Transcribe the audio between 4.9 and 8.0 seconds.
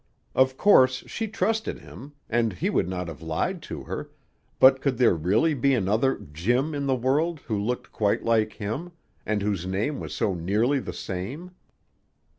there really be another "Jim" in the world who looked